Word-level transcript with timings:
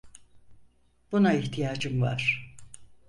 Buna 1.11 1.33
ihtiyacım 1.33 2.01
var. 2.01 2.53